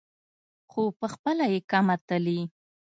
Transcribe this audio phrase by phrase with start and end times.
[0.71, 2.39] خو پخپله یې کمه تلي.